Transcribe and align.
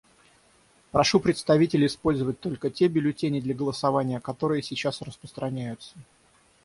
Прошу 0.91 1.19
представителей 1.19 1.85
использовать 1.85 2.39
только 2.39 2.71
те 2.71 2.87
бюллетени 2.87 3.39
для 3.39 3.53
голосования, 3.53 4.19
которые 4.19 4.63
сейчас 4.63 5.03
распространяются. 5.03 5.93